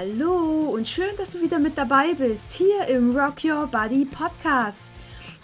[0.00, 4.84] Hallo und schön, dass du wieder mit dabei bist, hier im Rock Your Body Podcast,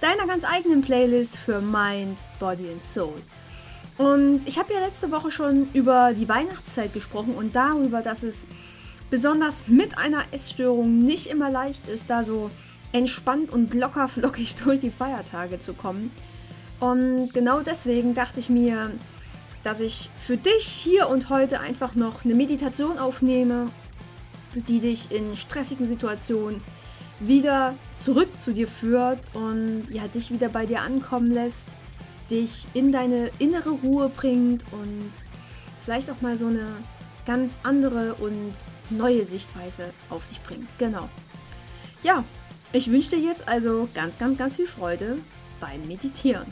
[0.00, 3.16] deiner ganz eigenen Playlist für Mind, Body and Soul.
[3.98, 8.46] Und ich habe ja letzte Woche schon über die Weihnachtszeit gesprochen und darüber, dass es
[9.10, 12.50] besonders mit einer Essstörung nicht immer leicht ist, da so
[12.92, 16.10] entspannt und locker flockig durch die Feiertage zu kommen.
[16.80, 18.90] Und genau deswegen dachte ich mir,
[19.64, 23.66] dass ich für dich hier und heute einfach noch eine Meditation aufnehme,
[24.62, 26.62] die dich in stressigen Situationen
[27.20, 31.66] wieder zurück zu dir führt und ja, dich wieder bei dir ankommen lässt,
[32.30, 35.10] dich in deine innere Ruhe bringt und
[35.84, 36.66] vielleicht auch mal so eine
[37.24, 38.52] ganz andere und
[38.90, 40.68] neue Sichtweise auf dich bringt.
[40.78, 41.08] Genau.
[42.02, 42.24] Ja,
[42.72, 45.18] ich wünsche dir jetzt also ganz, ganz, ganz viel Freude
[45.60, 46.46] beim Meditieren.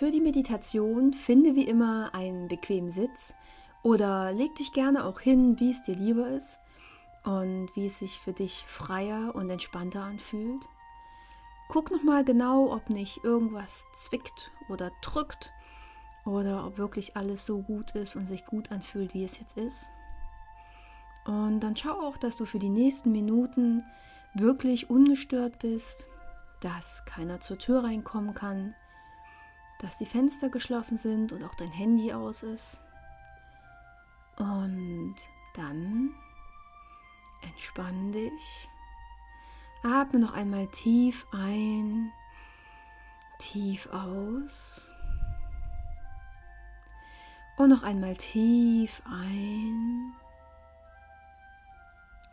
[0.00, 3.34] Für die Meditation finde wie immer einen bequemen Sitz
[3.82, 6.58] oder leg dich gerne auch hin, wie es dir lieber ist
[7.22, 10.64] und wie es sich für dich freier und entspannter anfühlt.
[11.68, 15.52] Guck nochmal genau, ob nicht irgendwas zwickt oder drückt
[16.24, 19.90] oder ob wirklich alles so gut ist und sich gut anfühlt, wie es jetzt ist.
[21.26, 23.84] Und dann schau auch, dass du für die nächsten Minuten
[24.32, 26.06] wirklich ungestört bist,
[26.60, 28.74] dass keiner zur Tür reinkommen kann,
[29.80, 32.80] dass die Fenster geschlossen sind und auch dein Handy aus ist.
[34.36, 35.16] Und
[35.54, 36.14] dann
[37.42, 38.68] entspann dich.
[39.82, 42.12] Atme noch einmal tief ein,
[43.38, 44.90] tief aus.
[47.56, 50.14] Und noch einmal tief ein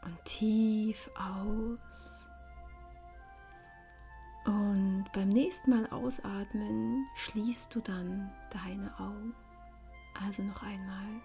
[0.04, 2.30] und tief aus.
[4.46, 9.34] Und beim nächsten Mal ausatmen schließt du dann deine Augen.
[10.26, 11.22] Also noch einmal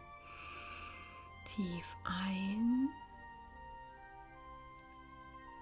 [1.44, 2.88] tief ein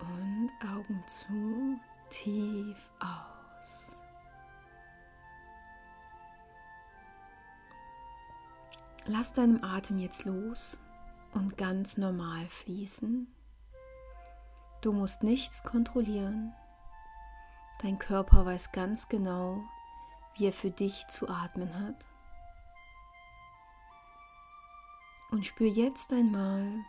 [0.00, 1.78] und Augen zu,
[2.08, 4.00] tief aus.
[9.06, 10.78] Lass deinem Atem jetzt los
[11.32, 13.26] und ganz normal fließen.
[14.80, 16.54] Du musst nichts kontrollieren.
[17.82, 19.64] Dein Körper weiß ganz genau,
[20.34, 22.06] wie er für dich zu atmen hat.
[25.30, 26.84] Und spür jetzt einmal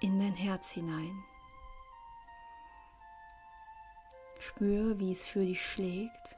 [0.00, 1.22] in dein Herz hinein.
[4.40, 6.36] Spür, wie es für dich schlägt.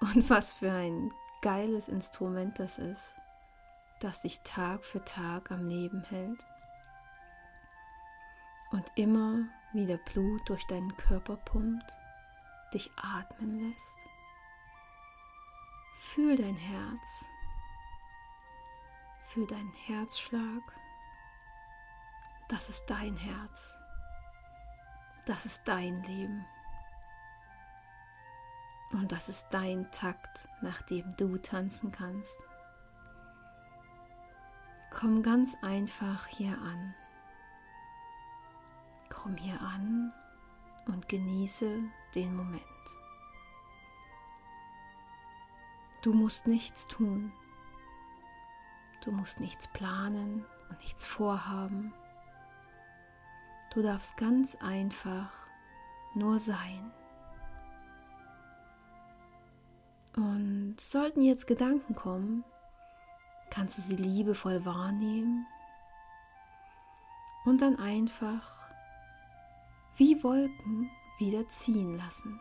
[0.00, 1.12] Und was für ein
[1.42, 3.14] geiles Instrument das ist,
[4.00, 6.46] das dich Tag für Tag am Leben hält
[8.70, 11.96] und immer wieder Blut durch deinen Körper pumpt,
[12.72, 13.98] dich atmen lässt.
[16.14, 17.24] Fühl dein Herz,
[19.20, 20.62] fühl deinen Herzschlag.
[22.48, 23.76] Das ist dein Herz.
[25.26, 26.46] Das ist dein Leben.
[28.92, 32.38] Und das ist dein Takt, nach dem du tanzen kannst.
[34.90, 36.94] Komm ganz einfach hier an.
[39.20, 40.12] Komm hier an
[40.86, 41.82] und genieße
[42.14, 42.62] den Moment.
[46.02, 47.32] Du musst nichts tun.
[49.02, 51.92] Du musst nichts planen und nichts vorhaben.
[53.74, 55.32] Du darfst ganz einfach
[56.14, 56.92] nur sein.
[60.14, 62.44] Und sollten jetzt Gedanken kommen,
[63.50, 65.44] kannst du sie liebevoll wahrnehmen
[67.44, 68.67] und dann einfach
[69.98, 72.40] wie Wolken wieder ziehen lassen.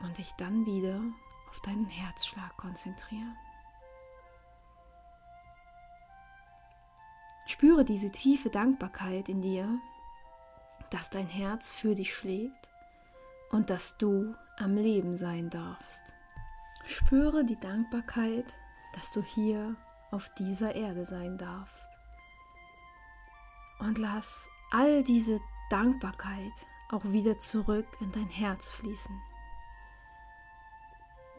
[0.00, 1.00] Und dich dann wieder
[1.48, 3.34] auf deinen Herzschlag konzentrieren.
[7.46, 9.80] Spüre diese tiefe Dankbarkeit in dir,
[10.90, 12.70] dass dein Herz für dich schlägt
[13.50, 16.12] und dass du am Leben sein darfst.
[16.86, 18.54] Spüre die Dankbarkeit,
[18.92, 19.76] dass du hier
[20.10, 21.95] auf dieser Erde sein darfst
[23.78, 25.40] und lass all diese
[25.70, 29.20] Dankbarkeit auch wieder zurück in dein Herz fließen.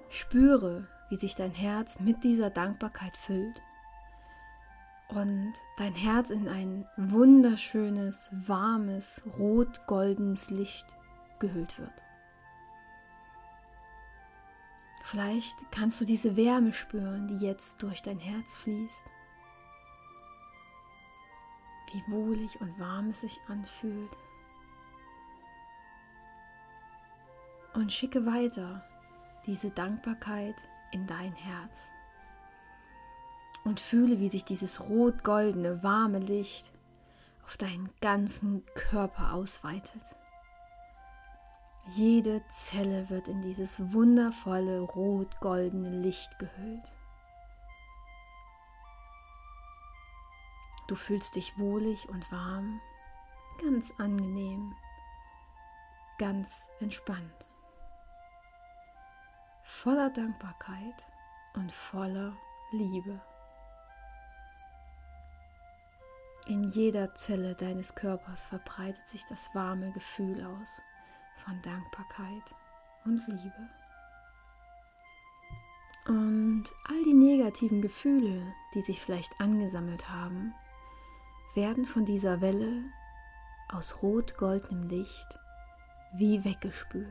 [0.10, 3.62] Spüre, wie sich dein Herz mit dieser Dankbarkeit füllt
[5.10, 10.98] und dein Herz in ein wunderschönes, warmes, rot-goldenes Licht
[11.40, 12.04] gehüllt wird.
[15.04, 19.06] Vielleicht kannst du diese Wärme spüren, die jetzt durch dein Herz fließt
[21.94, 24.12] wie wohlig und warm es sich anfühlt.
[27.74, 28.84] Und schicke weiter
[29.46, 30.56] diese Dankbarkeit
[30.92, 31.90] in dein Herz.
[33.64, 36.72] Und fühle, wie sich dieses rot-goldene, warme Licht
[37.46, 40.02] auf deinen ganzen Körper ausweitet.
[41.90, 46.92] Jede Zelle wird in dieses wundervolle rot-goldene Licht gehüllt.
[50.88, 52.80] Du fühlst dich wohlig und warm,
[53.62, 54.74] ganz angenehm,
[56.18, 57.48] ganz entspannt,
[59.64, 61.06] voller Dankbarkeit
[61.56, 62.38] und voller
[62.72, 63.20] Liebe.
[66.48, 70.82] In jeder Zelle deines Körpers verbreitet sich das warme Gefühl aus
[71.44, 72.56] von Dankbarkeit
[73.04, 73.70] und Liebe.
[76.08, 80.54] Und all die negativen Gefühle, die sich vielleicht angesammelt haben,
[81.56, 82.84] werden von dieser Welle
[83.70, 85.40] aus rot-goldenem Licht
[86.14, 87.08] wie weggespült.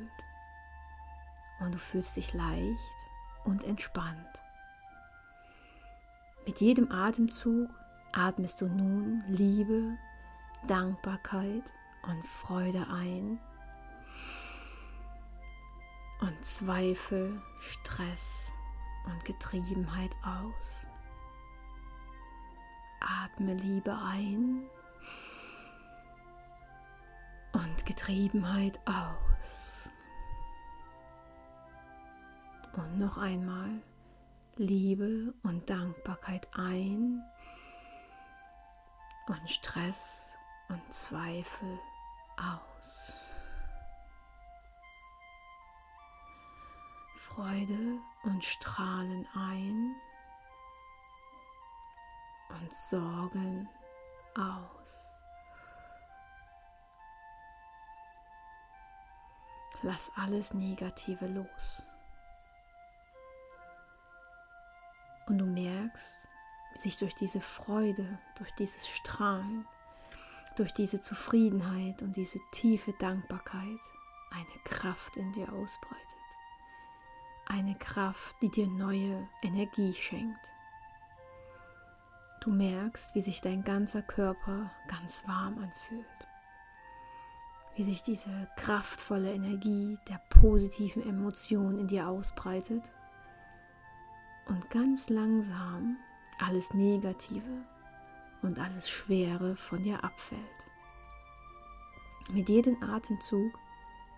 [1.60, 2.80] Und du fühlst dich leicht
[3.44, 4.42] und entspannt.
[6.46, 7.70] Mit jedem Atemzug
[8.12, 9.96] atmest du nun Liebe,
[10.66, 11.72] Dankbarkeit
[12.02, 13.38] und Freude ein
[16.20, 18.52] und Zweifel, Stress
[19.06, 20.88] und Getriebenheit aus.
[23.06, 24.68] Atme Liebe ein
[27.52, 29.90] und Getriebenheit aus.
[32.72, 33.70] Und noch einmal
[34.56, 37.22] Liebe und Dankbarkeit ein
[39.28, 40.30] und Stress
[40.68, 41.78] und Zweifel
[42.36, 43.30] aus.
[47.16, 49.94] Freude und Strahlen ein
[52.60, 53.68] und Sorgen
[54.36, 55.06] aus.
[59.82, 61.86] Lass alles Negative los.
[65.26, 66.28] Und du merkst,
[66.72, 69.66] wie sich durch diese Freude, durch dieses Strahlen,
[70.56, 73.80] durch diese Zufriedenheit und diese tiefe Dankbarkeit
[74.30, 76.06] eine Kraft in dir ausbreitet.
[77.46, 80.52] Eine Kraft, die dir neue Energie schenkt.
[82.46, 86.06] Du merkst, wie sich dein ganzer Körper ganz warm anfühlt.
[87.74, 92.92] Wie sich diese kraftvolle Energie der positiven Emotionen in dir ausbreitet
[94.46, 95.96] und ganz langsam
[96.38, 97.64] alles Negative
[98.42, 100.40] und alles Schwere von dir abfällt.
[102.30, 103.58] Mit jedem Atemzug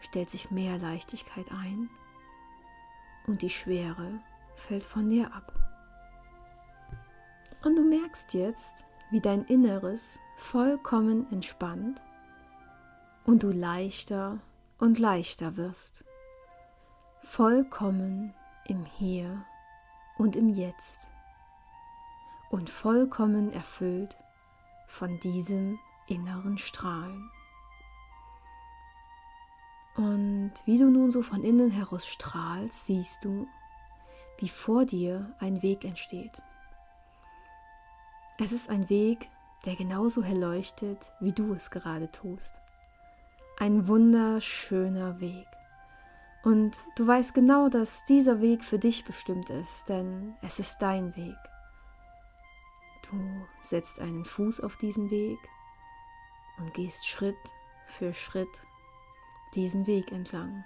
[0.01, 1.89] stellt sich mehr Leichtigkeit ein
[3.27, 4.21] und die Schwere
[4.55, 5.68] fällt von dir ab.
[7.65, 12.03] Und du merkst jetzt, wie dein Inneres vollkommen entspannt
[13.25, 14.39] und du leichter
[14.79, 16.05] und leichter wirst.
[17.25, 18.33] Vollkommen
[18.67, 19.45] im Hier
[20.19, 21.11] und im Jetzt
[22.51, 24.17] und vollkommen erfüllt
[24.87, 27.31] von diesem inneren Strahlen.
[29.97, 33.49] Und wie du nun so von innen heraus strahlst, siehst du,
[34.39, 36.41] wie vor dir ein Weg entsteht.
[38.41, 39.29] Es ist ein Weg,
[39.65, 42.61] der genauso hell leuchtet, wie du es gerade tust.
[43.59, 45.47] Ein wunderschöner Weg.
[46.45, 51.17] Und du weißt genau, dass dieser Weg für dich bestimmt ist, denn es ist dein
[51.17, 51.37] Weg.
[53.11, 53.19] Du
[53.61, 55.39] setzt einen Fuß auf diesen Weg
[56.59, 57.37] und gehst Schritt
[57.87, 58.61] für Schritt
[59.55, 60.65] diesen Weg entlang.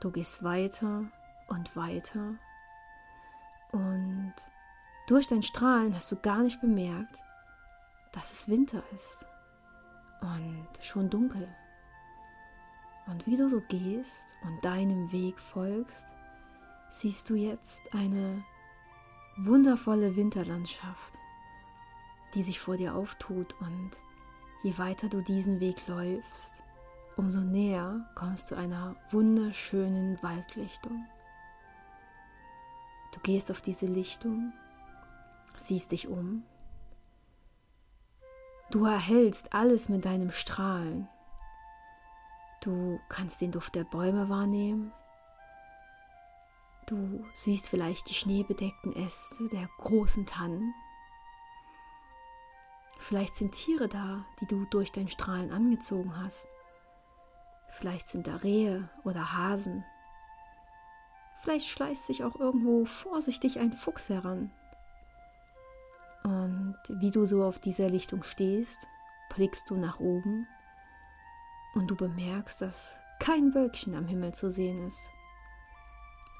[0.00, 1.04] Du gehst weiter
[1.48, 2.34] und weiter
[3.72, 4.34] und
[5.06, 7.16] durch dein Strahlen hast du gar nicht bemerkt,
[8.12, 9.26] dass es Winter ist
[10.20, 11.48] und schon dunkel.
[13.06, 16.06] Und wie du so gehst und deinem Weg folgst,
[16.90, 18.44] siehst du jetzt eine
[19.38, 21.18] wundervolle Winterlandschaft,
[22.34, 23.90] die sich vor dir auftut und
[24.62, 26.62] je weiter du diesen Weg läufst,
[27.16, 31.06] umso näher kommst du einer wunderschönen Waldlichtung.
[33.12, 34.52] Du gehst auf diese Lichtung
[35.66, 36.44] siehst dich um.
[38.70, 41.08] Du erhältst alles mit deinem Strahlen.
[42.62, 44.92] Du kannst den Duft der Bäume wahrnehmen.
[46.86, 50.74] Du siehst vielleicht die schneebedeckten Äste der großen Tannen.
[52.98, 56.48] Vielleicht sind Tiere da, die du durch dein Strahlen angezogen hast.
[57.68, 59.84] Vielleicht sind da Rehe oder Hasen.
[61.40, 64.52] Vielleicht schleißt sich auch irgendwo vorsichtig ein Fuchs heran.
[66.22, 68.86] Und wie du so auf dieser Lichtung stehst,
[69.34, 70.46] blickst du nach oben
[71.74, 75.00] und du bemerkst, dass kein Wölkchen am Himmel zu sehen ist.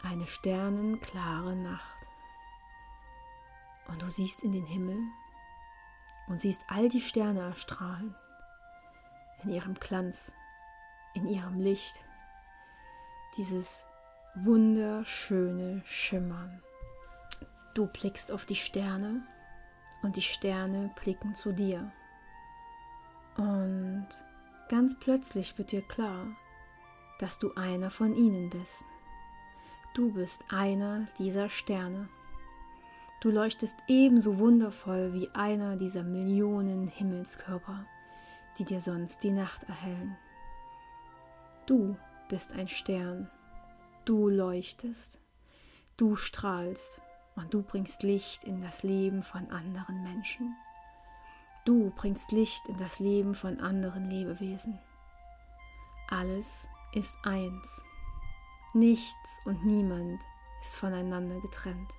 [0.02, 1.96] Eine sternenklare Nacht.
[3.88, 4.98] Und du siehst in den Himmel
[6.28, 8.14] und siehst all die Sterne erstrahlen,
[9.42, 10.32] in ihrem Glanz,
[11.14, 12.00] in ihrem Licht,
[13.36, 13.84] dieses
[14.34, 16.62] wunderschöne Schimmern.
[17.74, 19.22] Du blickst auf die Sterne
[20.02, 21.90] und die Sterne blicken zu dir.
[23.36, 24.08] Und
[24.68, 26.26] ganz plötzlich wird dir klar,
[27.18, 28.84] dass du einer von ihnen bist.
[29.94, 32.08] Du bist einer dieser Sterne.
[33.20, 37.86] Du leuchtest ebenso wundervoll wie einer dieser Millionen Himmelskörper,
[38.58, 40.16] die dir sonst die Nacht erhellen.
[41.66, 41.96] Du
[42.28, 43.30] bist ein Stern.
[44.04, 45.20] Du leuchtest.
[45.96, 47.00] Du strahlst
[47.36, 50.56] und du bringst Licht in das Leben von anderen Menschen.
[51.64, 54.78] Du bringst Licht in das Leben von anderen Lebewesen.
[56.08, 57.84] Alles ist eins.
[58.74, 60.20] Nichts und niemand
[60.60, 61.92] ist voneinander getrennt.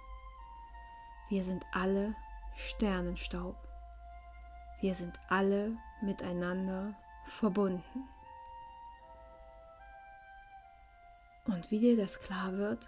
[1.30, 2.16] Wir sind alle
[2.56, 3.56] Sternenstaub.
[4.82, 6.94] Wir sind alle miteinander
[7.26, 8.10] verbunden.
[11.46, 12.88] Und wie dir das klar wird,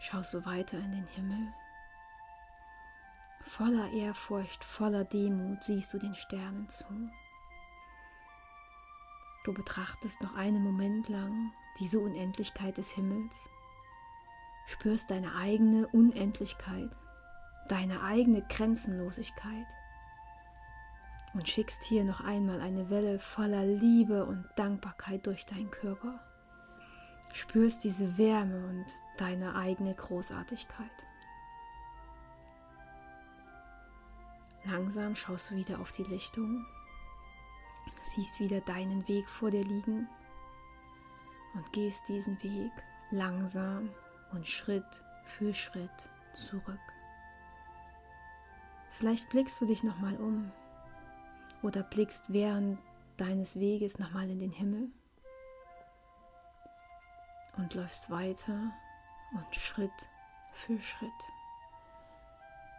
[0.00, 1.52] schaust du weiter in den Himmel.
[3.46, 6.84] Voller Ehrfurcht, voller Demut siehst du den Sternen zu.
[9.44, 13.34] Du betrachtest noch einen Moment lang diese Unendlichkeit des Himmels,
[14.66, 16.90] spürst deine eigene Unendlichkeit
[17.70, 19.66] deine eigene Grenzenlosigkeit
[21.34, 26.18] und schickst hier noch einmal eine Welle voller Liebe und Dankbarkeit durch deinen Körper.
[27.32, 28.86] Spürst diese Wärme und
[29.20, 31.06] deine eigene Großartigkeit.
[34.64, 36.64] Langsam schaust du wieder auf die Lichtung,
[38.02, 40.08] siehst wieder deinen Weg vor dir liegen
[41.54, 42.72] und gehst diesen Weg
[43.10, 43.90] langsam
[44.32, 46.78] und Schritt für Schritt zurück.
[48.92, 50.52] Vielleicht blickst du dich nochmal um
[51.62, 52.78] oder blickst während
[53.16, 54.88] deines Weges nochmal in den Himmel
[57.56, 58.72] und läufst weiter
[59.32, 60.08] und Schritt
[60.52, 61.10] für Schritt.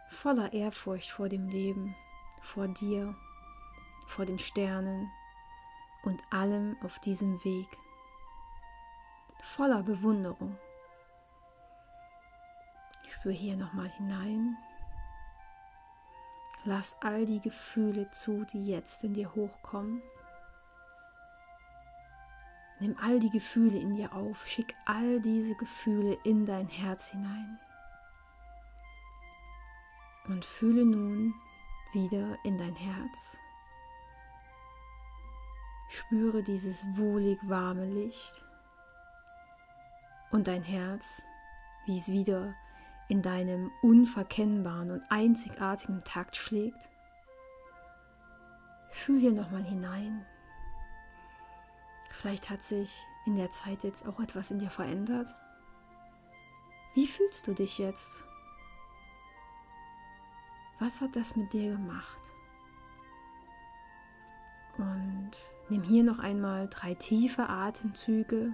[0.08, 1.94] Voller Ehrfurcht vor dem Leben,
[2.40, 3.14] vor dir,
[4.06, 5.10] vor den Sternen
[6.04, 7.68] und allem auf diesem Weg.
[9.42, 10.58] Voller Bewunderung.
[13.08, 14.56] Spür hier nochmal hinein
[16.64, 20.00] Lass all die Gefühle zu, die jetzt in dir hochkommen.
[22.82, 27.60] Nimm all die Gefühle in dir auf, schick all diese Gefühle in dein Herz hinein.
[30.26, 31.32] Und fühle nun
[31.92, 33.36] wieder in dein Herz.
[35.90, 38.44] Spüre dieses wohlig warme Licht
[40.32, 41.22] und dein Herz,
[41.86, 42.52] wie es wieder
[43.06, 46.90] in deinem unverkennbaren und einzigartigen Takt schlägt.
[48.90, 50.26] Fühl hier nochmal hinein.
[52.22, 55.26] Vielleicht hat sich in der Zeit jetzt auch etwas in dir verändert.
[56.94, 58.24] Wie fühlst du dich jetzt?
[60.78, 62.20] Was hat das mit dir gemacht?
[64.78, 65.32] Und
[65.68, 68.52] nimm hier noch einmal drei tiefe Atemzüge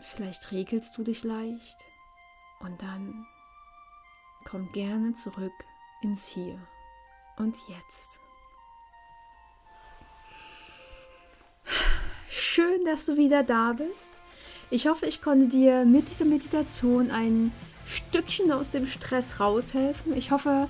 [0.00, 1.78] Vielleicht regelst du dich leicht
[2.60, 3.26] und dann
[4.44, 5.52] komm gerne zurück
[6.02, 6.58] ins Hier
[7.36, 8.20] und Jetzt.
[12.28, 14.10] Schön, dass du wieder da bist.
[14.70, 17.52] Ich hoffe, ich konnte dir mit dieser Meditation ein
[17.86, 20.16] Stückchen aus dem Stress raushelfen.
[20.16, 20.68] Ich hoffe,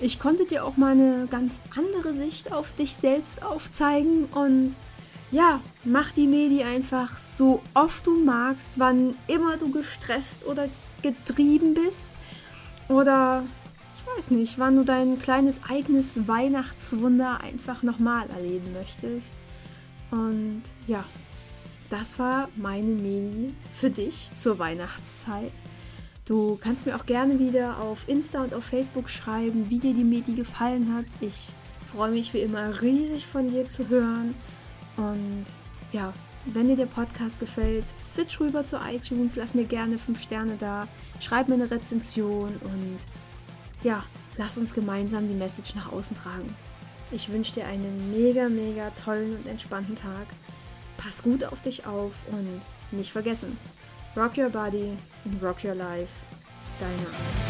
[0.00, 4.74] ich konnte dir auch mal eine ganz andere Sicht auf dich selbst aufzeigen und
[5.30, 10.68] ja, mach die Medi einfach so oft du magst, wann immer du gestresst oder
[11.02, 12.12] getrieben bist.
[12.88, 13.44] Oder
[13.96, 19.36] ich weiß nicht, wann du dein kleines eigenes Weihnachtswunder einfach nochmal erleben möchtest.
[20.10, 21.04] Und ja,
[21.90, 25.52] das war meine Medi für dich zur Weihnachtszeit.
[26.24, 30.04] Du kannst mir auch gerne wieder auf Insta und auf Facebook schreiben, wie dir die
[30.04, 31.06] Medi gefallen hat.
[31.20, 31.52] Ich
[31.92, 34.34] freue mich wie immer riesig von dir zu hören.
[34.98, 35.46] Und
[35.92, 36.12] ja,
[36.44, 40.86] wenn dir der Podcast gefällt, switch rüber zu iTunes, lass mir gerne 5 Sterne da,
[41.20, 42.98] schreib mir eine Rezension und
[43.82, 44.04] ja,
[44.36, 46.54] lass uns gemeinsam die Message nach außen tragen.
[47.10, 50.26] Ich wünsche dir einen mega, mega tollen und entspannten Tag
[50.98, 53.56] pass gut auf dich auf und nicht vergessen,
[54.16, 54.92] rock your body
[55.24, 56.12] and rock your life.
[56.78, 57.47] Deine